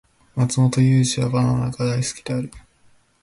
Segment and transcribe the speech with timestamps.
[0.35, 2.49] マツモトユウジはバナナが大好きである